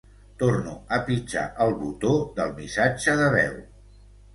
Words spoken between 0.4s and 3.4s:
Torno a pitjar el botó del missatge de